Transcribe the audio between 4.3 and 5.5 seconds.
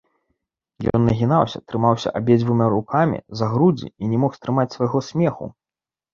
стрымаць свайго смеху.